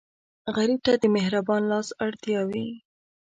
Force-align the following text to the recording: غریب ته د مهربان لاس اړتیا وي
غریب 0.55 0.79
ته 0.85 0.93
د 1.01 1.03
مهربان 1.15 1.61
لاس 1.71 1.87
اړتیا 2.05 2.41
وي 2.49 2.67